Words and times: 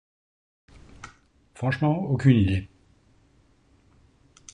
Franchement, 1.53 2.05
aucune 2.09 2.31
idée. 2.37 2.67